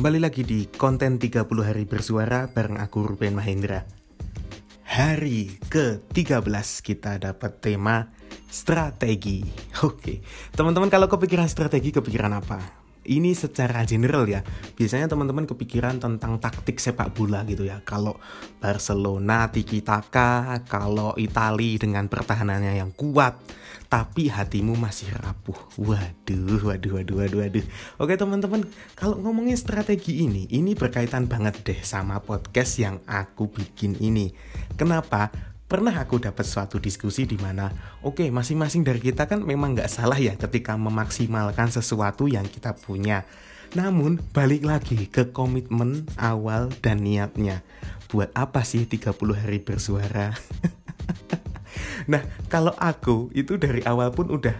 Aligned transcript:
Kembali 0.00 0.16
lagi 0.16 0.48
di 0.48 0.64
konten 0.64 1.20
30 1.20 1.44
hari 1.60 1.84
bersuara 1.84 2.48
bareng 2.48 2.80
aku 2.80 3.04
Ruben 3.04 3.36
Mahendra. 3.36 3.84
Hari 4.88 5.60
ke-13 5.68 6.40
kita 6.80 7.20
dapat 7.20 7.60
tema 7.60 8.08
strategi. 8.48 9.44
Oke, 9.84 10.24
teman-teman 10.56 10.88
kalau 10.88 11.04
kepikiran 11.04 11.44
strategi 11.52 11.92
kepikiran 11.92 12.32
apa? 12.32 12.79
Ini 13.10 13.34
secara 13.34 13.82
general 13.82 14.30
ya. 14.30 14.46
Biasanya 14.78 15.10
teman-teman 15.10 15.50
kepikiran 15.50 15.98
tentang 15.98 16.38
taktik 16.38 16.78
sepak 16.78 17.10
bola 17.10 17.42
gitu 17.42 17.66
ya. 17.66 17.82
Kalau 17.82 18.16
Barcelona 18.62 19.50
tiki 19.50 19.82
taka 19.82 20.62
kalau 20.70 21.18
Itali 21.18 21.74
dengan 21.76 22.06
pertahanannya 22.06 22.78
yang 22.78 22.94
kuat 22.94 23.34
tapi 23.90 24.30
hatimu 24.30 24.78
masih 24.78 25.10
rapuh. 25.18 25.58
Waduh 25.74 26.62
waduh 26.62 27.02
waduh 27.02 27.16
waduh 27.18 27.38
waduh. 27.42 27.66
Oke 27.98 28.14
teman-teman 28.14 28.62
kalau 28.94 29.18
ngomongin 29.18 29.58
strategi 29.58 30.22
ini 30.22 30.46
ini 30.54 30.78
berkaitan 30.78 31.26
banget 31.26 31.66
deh 31.66 31.80
sama 31.82 32.22
podcast 32.22 32.78
yang 32.78 33.02
aku 33.10 33.50
bikin 33.50 33.98
ini. 33.98 34.30
Kenapa 34.78 35.34
pernah 35.70 35.94
aku 35.94 36.18
dapat 36.18 36.42
suatu 36.42 36.82
diskusi 36.82 37.30
di 37.30 37.38
mana 37.38 37.70
oke 38.02 38.26
okay, 38.26 38.28
masing-masing 38.34 38.82
dari 38.82 38.98
kita 38.98 39.30
kan 39.30 39.46
memang 39.46 39.78
nggak 39.78 39.86
salah 39.86 40.18
ya 40.18 40.34
ketika 40.34 40.74
memaksimalkan 40.74 41.70
sesuatu 41.70 42.26
yang 42.26 42.42
kita 42.50 42.74
punya. 42.74 43.22
Namun 43.78 44.18
balik 44.34 44.66
lagi 44.66 45.06
ke 45.06 45.30
komitmen 45.30 46.10
awal 46.18 46.74
dan 46.82 47.06
niatnya. 47.06 47.62
Buat 48.10 48.34
apa 48.34 48.66
sih 48.66 48.82
30 48.82 49.14
hari 49.38 49.62
bersuara? 49.62 50.34
Nah 52.10 52.26
kalau 52.50 52.74
aku 52.74 53.30
itu 53.36 53.54
dari 53.54 53.86
awal 53.86 54.10
pun 54.10 54.32
udah 54.32 54.56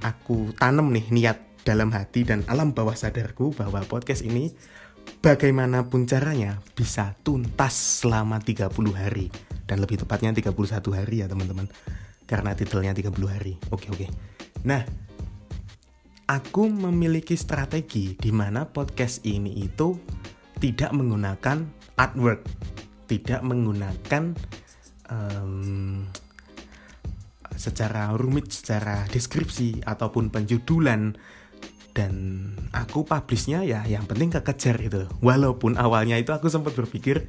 aku 0.00 0.56
tanam 0.56 0.88
nih 0.94 1.04
niat 1.12 1.38
dalam 1.66 1.92
hati 1.92 2.24
dan 2.24 2.40
alam 2.48 2.72
bawah 2.72 2.96
sadarku 2.96 3.52
bahwa 3.52 3.84
podcast 3.84 4.24
ini 4.24 4.56
bagaimanapun 5.20 6.08
caranya 6.08 6.64
bisa 6.72 7.12
tuntas 7.20 8.04
selama 8.04 8.40
30 8.40 8.72
hari 8.96 9.28
dan 9.64 9.80
lebih 9.80 10.00
tepatnya 10.00 10.32
31 10.32 10.52
hari 10.92 11.24
ya 11.24 11.26
teman-teman. 11.28 11.68
Karena 12.24 12.56
titelnya 12.56 12.96
30 12.96 13.12
hari. 13.28 13.54
Oke 13.68 13.92
oke. 13.92 14.06
Nah 14.64 14.80
aku 16.24 16.68
memiliki 16.68 17.36
strategi 17.36 18.16
di 18.16 18.32
mana 18.32 18.64
podcast 18.64 19.24
ini 19.28 19.60
itu 19.60 19.96
tidak 20.56 20.90
menggunakan 20.96 21.64
artwork. 22.00 22.40
Tidak 23.04 23.44
menggunakan 23.44 24.32
um, 25.12 26.08
secara 27.54 28.10
rumit 28.16 28.50
secara 28.50 29.06
deskripsi 29.06 29.84
ataupun 29.84 30.32
penjudulan 30.32 31.14
dan 31.94 32.12
aku 32.74 33.06
publishnya 33.06 33.62
ya 33.62 33.86
yang 33.86 34.04
penting 34.10 34.34
kekejar 34.34 34.82
itu 34.82 35.06
walaupun 35.22 35.78
awalnya 35.78 36.18
itu 36.18 36.34
aku 36.34 36.50
sempat 36.50 36.74
berpikir 36.74 37.24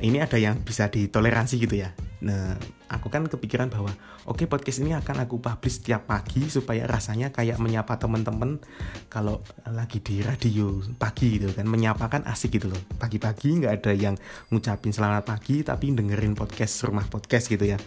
ini 0.00 0.24
ada 0.24 0.40
yang 0.40 0.64
bisa 0.64 0.88
ditoleransi 0.88 1.54
gitu 1.60 1.76
ya 1.84 1.92
nah 2.18 2.58
aku 2.90 3.12
kan 3.12 3.22
kepikiran 3.30 3.70
bahwa 3.70 3.94
oke 4.26 4.42
okay, 4.42 4.46
podcast 4.50 4.82
ini 4.82 4.96
akan 4.96 5.22
aku 5.22 5.38
publish 5.38 5.78
setiap 5.78 6.10
pagi 6.10 6.50
supaya 6.50 6.88
rasanya 6.88 7.30
kayak 7.30 7.62
menyapa 7.62 7.94
teman-teman 8.00 8.58
kalau 9.06 9.44
lagi 9.68 10.02
di 10.02 10.24
radio 10.24 10.82
pagi 10.98 11.38
gitu 11.38 11.52
kan 11.54 11.68
menyapa 11.68 12.08
kan 12.10 12.24
asik 12.26 12.58
gitu 12.58 12.72
loh. 12.72 12.80
Pagi-pagi 12.98 13.62
nggak 13.62 13.72
ada 13.82 13.92
yang 13.94 14.14
ngucapin 14.50 14.90
selamat 14.90 15.24
pagi 15.28 15.62
tapi 15.62 15.94
dengerin 15.94 16.34
podcast 16.34 16.82
rumah 16.88 17.06
podcast 17.06 17.46
gitu 17.52 17.64
ya. 17.68 17.78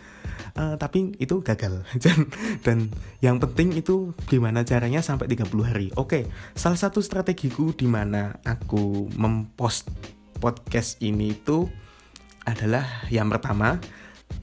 Uh, 0.55 0.75
tapi 0.75 1.15
itu 1.17 1.39
gagal. 1.43 1.83
Dan 2.03 2.27
dan 2.65 2.77
yang 3.23 3.37
penting 3.39 3.75
itu 3.77 4.11
gimana 4.27 4.63
caranya 4.63 4.99
sampai 5.03 5.27
30 5.31 5.47
hari. 5.63 5.87
Oke 5.95 6.23
okay, 6.23 6.23
salah 6.55 6.79
satu 6.79 7.03
strategiku 7.03 7.71
di 7.75 7.87
mana 7.87 8.37
aku 8.43 9.07
mempost 9.15 9.91
podcast 10.41 10.97
ini 11.03 11.37
itu 11.37 11.69
adalah 12.45 13.05
yang 13.13 13.29
pertama 13.29 13.77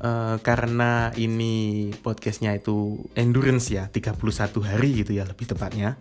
uh, 0.03 0.37
karena 0.43 1.11
ini 1.19 1.89
podcastnya 2.03 2.55
itu 2.55 3.07
endurance 3.15 3.71
ya 3.71 3.87
31 3.91 4.19
hari 4.63 5.03
gitu 5.05 5.13
ya 5.15 5.27
lebih 5.27 5.51
tepatnya. 5.51 5.99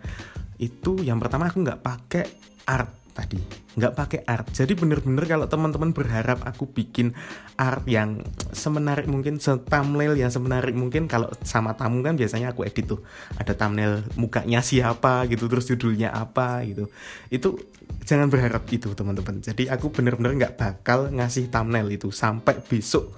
Itu 0.58 0.98
yang 1.02 1.22
pertama 1.22 1.50
aku 1.50 1.62
nggak 1.62 1.82
pakai 1.82 2.24
art 2.66 2.90
tadi 3.14 3.68
nggak 3.78 3.94
pakai 3.94 4.20
art. 4.26 4.50
Jadi 4.50 4.74
bener-bener 4.74 5.22
kalau 5.22 5.46
teman-teman 5.46 5.94
berharap 5.94 6.42
aku 6.42 6.66
bikin 6.66 7.14
art 7.54 7.86
yang 7.86 8.26
semenarik 8.50 9.06
mungkin 9.06 9.38
thumbnail 9.38 10.18
yang 10.18 10.34
semenarik 10.34 10.74
mungkin 10.74 11.06
kalau 11.06 11.30
sama 11.46 11.78
tamu 11.78 12.02
kan 12.02 12.18
biasanya 12.18 12.50
aku 12.50 12.66
edit 12.66 12.90
tuh. 12.90 13.00
Ada 13.38 13.54
thumbnail 13.54 14.02
mukanya 14.18 14.66
siapa 14.66 15.30
gitu 15.30 15.46
terus 15.46 15.70
judulnya 15.70 16.10
apa 16.10 16.66
gitu. 16.66 16.90
Itu 17.30 17.62
jangan 18.02 18.26
berharap 18.26 18.66
itu 18.66 18.90
teman-teman. 18.98 19.46
Jadi 19.46 19.70
aku 19.70 19.94
bener-bener 19.94 20.34
nggak 20.34 20.54
bakal 20.58 21.14
ngasih 21.14 21.46
thumbnail 21.46 21.86
itu 21.94 22.10
sampai 22.10 22.58
besok 22.66 23.14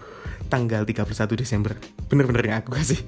tanggal 0.51 0.83
31 0.83 1.07
Desember. 1.39 1.79
Bener-bener 2.11 2.51
yang 2.51 2.59
aku 2.61 2.75
kasih 2.75 2.99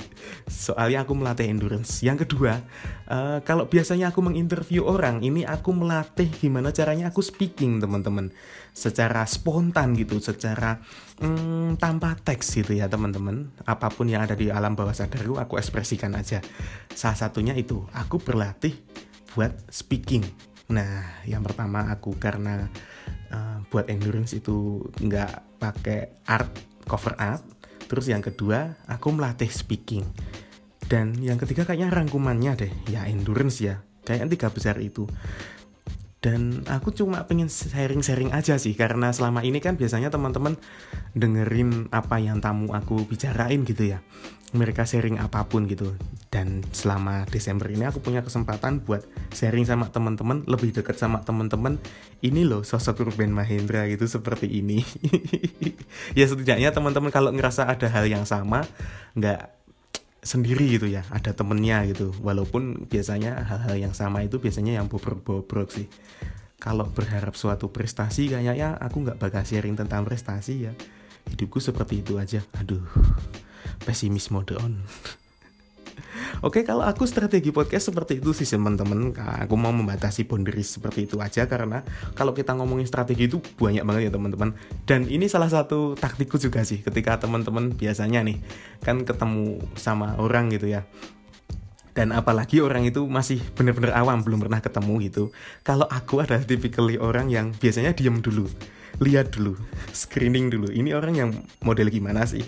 soalnya 0.47 1.03
aku 1.03 1.19
melatih 1.19 1.51
endurance. 1.51 2.01
Yang 2.07 2.25
kedua 2.25 2.63
uh, 3.11 3.43
kalau 3.43 3.67
biasanya 3.67 4.15
aku 4.15 4.23
menginterview 4.23 4.87
orang 4.87 5.21
ini 5.27 5.43
aku 5.43 5.75
melatih 5.75 6.31
gimana 6.31 6.71
caranya 6.71 7.11
aku 7.11 7.19
speaking 7.21 7.83
teman-teman. 7.83 8.31
Secara 8.73 9.27
spontan 9.27 9.99
gitu 9.99 10.23
secara 10.23 10.79
hmm, 11.19 11.77
tanpa 11.83 12.15
teks 12.15 12.63
gitu 12.63 12.79
ya 12.79 12.87
teman-teman. 12.87 13.51
Apa 13.67 13.91
pun 13.91 14.07
yang 14.07 14.23
ada 14.23 14.39
di 14.39 14.49
alam 14.49 14.79
bawah 14.79 14.95
sadarku 14.95 15.37
aku 15.37 15.59
ekspresikan 15.59 16.15
aja. 16.15 16.39
Salah 16.95 17.19
satunya 17.19 17.59
itu 17.59 17.83
aku 17.91 18.23
berlatih 18.23 18.79
buat 19.35 19.53
speaking. 19.69 20.23
Nah 20.71 21.21
yang 21.27 21.43
pertama 21.43 21.91
aku 21.91 22.15
karena 22.17 22.71
uh, 23.35 23.59
buat 23.69 23.91
endurance 23.91 24.37
itu 24.37 24.87
nggak 25.03 25.59
pakai 25.59 26.23
art 26.29 26.72
cover 26.93 27.17
up. 27.17 27.41
Terus 27.89 28.13
yang 28.13 28.21
kedua 28.21 28.77
aku 28.85 29.09
melatih 29.17 29.49
speaking. 29.49 30.05
Dan 30.85 31.17
yang 31.25 31.41
ketiga 31.41 31.65
kayaknya 31.65 31.89
rangkumannya 31.89 32.53
deh 32.61 32.73
ya 32.93 33.09
endurance 33.09 33.65
ya. 33.65 33.81
Kayaknya 34.05 34.29
tiga 34.37 34.49
besar 34.53 34.77
itu. 34.85 35.09
Dan 36.23 36.63
aku 36.71 36.95
cuma 36.95 37.27
pengen 37.27 37.51
sharing-sharing 37.51 38.31
aja 38.31 38.55
sih 38.55 38.79
karena 38.79 39.11
selama 39.11 39.43
ini 39.43 39.59
kan 39.59 39.75
biasanya 39.75 40.07
teman-teman 40.07 40.55
dengerin 41.19 41.91
apa 41.91 42.23
yang 42.23 42.39
tamu 42.39 42.71
aku 42.71 43.03
bicarain 43.11 43.67
gitu 43.67 43.91
ya 43.91 43.99
mereka 44.53 44.85
sharing 44.85 45.17
apa 45.17 45.49
pun 45.49 45.65
gitu. 45.65 45.97
Dan 46.29 46.61
selama 46.77 47.25
Desember 47.29 47.69
ini 47.73 47.89
aku 47.89 48.05
punya 48.05 48.21
kesempatan 48.21 48.85
buat 48.85 49.05
sharing 49.33 49.65
sama 49.65 49.89
teman-teman 49.89 50.45
lebih 50.45 50.77
dekat 50.77 51.01
sama 51.01 51.25
teman-teman. 51.25 51.81
Ini 52.21 52.45
loh 52.45 52.61
sosok 52.61 53.09
Ruben 53.09 53.33
Mahendra 53.33 53.89
gitu 53.89 54.05
seperti 54.07 54.49
ini. 54.49 54.85
Ya 56.19 56.29
setidaknya 56.29 56.73
teman-teman 56.75 57.09
kalau 57.09 57.33
ngerasa 57.33 57.69
ada 57.69 57.89
hal 57.89 58.05
yang 58.05 58.29
sama 58.29 58.65
nggak 59.17 59.49
sendiri 60.21 60.77
gitu 60.77 60.89
ya 60.89 61.05
ada 61.09 61.33
temennya 61.33 61.89
gitu. 61.89 62.13
Walaupun 62.21 62.89
biasanya 62.89 63.41
hal-hal 63.45 63.89
yang 63.89 63.95
sama 63.97 64.21
itu 64.25 64.37
biasanya 64.37 64.77
yang 64.81 64.87
bobrok-bobrok 64.93 65.69
sih. 65.73 65.89
Kalau 66.61 66.89
berharap 66.93 67.33
suatu 67.35 67.73
prestasi 67.73 68.33
kayaknya 68.33 68.77
aku 68.77 69.09
nggak 69.09 69.19
bakal 69.21 69.43
sharing 69.45 69.77
tentang 69.77 70.05
prestasi 70.05 70.69
ya. 70.69 70.73
Hidupku 71.33 71.61
seperti 71.61 72.05
itu 72.05 72.21
aja. 72.21 72.45
Aduh 72.61 72.85
pesimis 73.85 74.31
mode 74.31 74.55
on 74.59 74.83
Oke, 76.43 76.67
kalau 76.67 76.83
aku 76.83 77.07
strategi 77.07 77.55
podcast 77.55 77.95
seperti 77.95 78.19
itu 78.19 78.35
sih 78.35 78.49
teman-teman. 78.49 79.15
Aku 79.47 79.55
mau 79.55 79.71
membatasi 79.71 80.27
boundaries 80.27 80.75
seperti 80.75 81.07
itu 81.07 81.23
aja 81.23 81.47
karena 81.47 81.87
kalau 82.19 82.35
kita 82.35 82.57
ngomongin 82.59 82.83
strategi 82.89 83.31
itu 83.31 83.39
banyak 83.39 83.87
banget 83.87 84.11
ya 84.11 84.13
teman-teman. 84.19 84.51
Dan 84.83 85.07
ini 85.07 85.31
salah 85.31 85.47
satu 85.47 85.95
taktikku 85.95 86.43
juga 86.43 86.67
sih 86.67 86.83
ketika 86.83 87.23
teman-teman 87.23 87.71
biasanya 87.79 88.27
nih 88.27 88.43
kan 88.83 89.07
ketemu 89.07 89.63
sama 89.79 90.19
orang 90.19 90.51
gitu 90.51 90.67
ya 90.67 90.83
dan 91.93 92.09
apalagi 92.11 92.65
orang 92.65 92.89
itu 92.89 93.05
masih 93.05 93.39
bener-bener 93.53 93.93
awam 93.93 94.25
belum 94.25 94.49
pernah 94.49 94.65
ketemu 94.65 94.95
gitu 95.13 95.25
kalau 95.61 95.85
aku 95.85 96.25
adalah 96.25 96.41
tipikal 96.41 96.89
orang 97.05 97.29
yang 97.29 97.53
biasanya 97.53 97.93
diem 97.93 98.25
dulu 98.25 98.49
lihat 99.01 99.33
dulu 99.33 99.57
screening 99.93 100.49
dulu. 100.51 100.69
Ini 100.73 100.97
orang 100.97 101.15
yang 101.15 101.31
model 101.63 101.93
gimana 101.93 102.25
sih? 102.25 102.43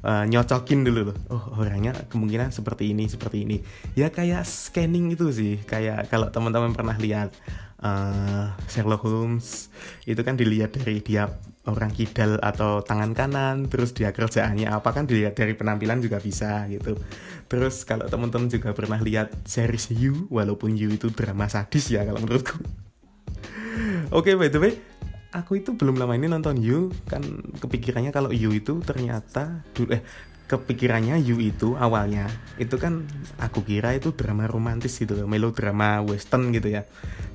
Uh, 0.00 0.24
nyocokin 0.26 0.86
dulu 0.86 1.12
loh. 1.12 1.16
Oh 1.28 1.60
orangnya 1.60 1.92
kemungkinan 2.08 2.54
seperti 2.54 2.94
ini 2.94 3.10
seperti 3.10 3.44
ini. 3.44 3.60
Ya 3.98 4.08
kayak 4.08 4.46
scanning 4.46 5.12
itu 5.12 5.28
sih. 5.34 5.60
Kayak 5.66 6.08
kalau 6.08 6.30
teman-teman 6.30 6.72
pernah 6.72 6.96
lihat 6.96 7.34
uh, 7.82 8.54
Sherlock 8.70 9.04
Holmes 9.04 9.68
itu 10.08 10.22
kan 10.22 10.38
dilihat 10.38 10.78
dari 10.78 11.02
dia 11.04 11.28
orang 11.64 11.92
kidal 11.92 12.36
atau 12.44 12.84
tangan 12.84 13.16
kanan 13.16 13.72
terus 13.72 13.96
dia 13.96 14.12
kerjaannya 14.12 14.68
apa 14.68 14.92
kan 14.92 15.08
dilihat 15.08 15.36
dari 15.36 15.52
penampilan 15.52 16.00
juga 16.00 16.22
bisa 16.22 16.64
gitu. 16.70 16.96
Terus 17.50 17.84
kalau 17.84 18.08
teman-teman 18.08 18.48
juga 18.48 18.72
pernah 18.72 18.98
lihat 19.02 19.34
series 19.44 19.92
You 19.92 20.30
walaupun 20.32 20.78
You 20.78 20.94
itu 20.96 21.12
drama 21.12 21.50
sadis 21.50 21.92
ya 21.92 22.06
kalau 22.06 22.22
menurutku. 22.24 22.56
Oke 24.14 24.32
okay, 24.32 24.34
by 24.38 24.48
the 24.52 24.60
way 24.62 24.93
aku 25.34 25.58
itu 25.58 25.74
belum 25.74 25.98
lama 25.98 26.14
ini 26.14 26.30
nonton 26.30 26.62
You 26.62 26.94
kan 27.10 27.20
kepikirannya 27.58 28.14
kalau 28.14 28.30
You 28.30 28.54
itu 28.54 28.78
ternyata 28.86 29.66
dulu 29.74 29.98
eh 29.98 30.02
kepikirannya 30.44 31.16
You 31.24 31.40
itu 31.40 31.72
awalnya 31.80 32.28
itu 32.60 32.76
kan 32.76 33.08
aku 33.40 33.64
kira 33.64 33.96
itu 33.96 34.12
drama 34.12 34.44
romantis 34.44 35.00
gitu 35.00 35.24
melodrama 35.24 36.04
western 36.04 36.52
gitu 36.52 36.68
ya. 36.68 36.84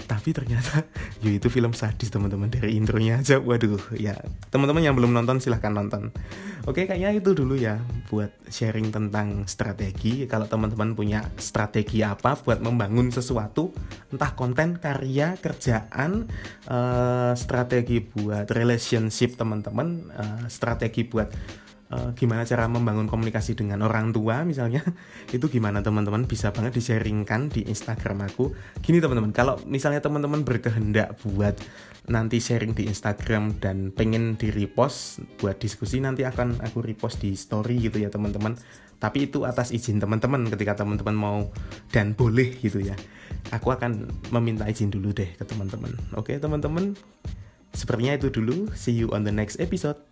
Tapi 0.06 0.34
ternyata 0.34 0.86
You 1.24 1.38
itu 1.38 1.50
film 1.50 1.74
sadis 1.74 2.14
teman-teman 2.14 2.54
dari 2.54 2.78
intronya 2.78 3.22
aja. 3.22 3.42
Waduh 3.42 3.98
ya 3.98 4.14
teman-teman 4.54 4.86
yang 4.86 4.94
belum 4.94 5.12
nonton 5.12 5.42
silahkan 5.42 5.74
nonton. 5.74 6.14
Oke 6.70 6.86
kayaknya 6.86 7.18
itu 7.18 7.34
dulu 7.34 7.58
ya 7.58 7.82
buat 8.14 8.30
sharing 8.46 8.94
tentang 8.94 9.50
strategi. 9.50 10.30
Kalau 10.30 10.46
teman-teman 10.46 10.94
punya 10.94 11.26
strategi 11.42 12.06
apa 12.06 12.38
buat 12.38 12.62
membangun 12.62 13.10
sesuatu 13.10 13.74
entah 14.14 14.38
konten 14.38 14.78
karya 14.78 15.34
kerjaan 15.42 16.30
uh, 16.70 17.34
strategi 17.34 18.06
buat 18.06 18.46
relationship 18.54 19.34
teman-teman 19.34 20.14
uh, 20.14 20.44
strategi 20.46 21.06
buat 21.10 21.34
uh, 21.90 22.10
gimana 22.14 22.46
cara 22.46 22.70
membangun 22.70 23.10
komunikasi 23.10 23.58
dengan 23.58 23.82
orang 23.86 24.14
tua 24.14 24.46
misalnya. 24.46 24.82
Itu 25.36 25.50
gimana 25.50 25.82
teman-teman 25.82 26.26
bisa 26.30 26.54
banget 26.54 26.78
di-sharingkan 26.78 27.50
di 27.50 27.66
Instagram 27.66 28.30
aku. 28.30 28.54
Gini 28.82 29.02
teman-teman 29.02 29.34
kalau 29.34 29.58
misalnya 29.66 30.02
teman-teman 30.02 30.46
berkehendak 30.46 31.18
buat 31.26 31.58
nanti 32.10 32.42
sharing 32.42 32.74
di 32.74 32.90
Instagram 32.90 33.62
dan 33.62 33.94
pengen 33.94 34.34
di 34.34 34.50
repost 34.50 35.22
buat 35.38 35.62
diskusi 35.62 36.02
nanti 36.02 36.26
akan 36.26 36.58
aku 36.66 36.82
repost 36.82 37.22
di 37.22 37.38
story 37.38 37.90
gitu 37.90 38.02
ya 38.02 38.10
teman-teman. 38.10 38.58
Tapi 39.00 39.32
itu 39.32 39.48
atas 39.48 39.72
izin 39.72 40.02
teman-teman 40.02 40.44
ketika 40.52 40.84
teman-teman 40.84 41.16
mau 41.16 41.38
dan 41.94 42.12
boleh 42.18 42.58
gitu 42.60 42.84
ya. 42.84 42.98
Aku 43.56 43.72
akan 43.72 44.10
meminta 44.36 44.68
izin 44.68 44.92
dulu 44.92 45.16
deh 45.16 45.32
ke 45.38 45.44
teman-teman. 45.48 45.96
Oke 46.20 46.36
teman-teman 46.36 46.98
sepertinya 47.72 48.18
itu 48.20 48.28
dulu. 48.34 48.68
See 48.76 48.98
you 48.98 49.14
on 49.16 49.24
the 49.24 49.32
next 49.32 49.62
episode 49.64 50.09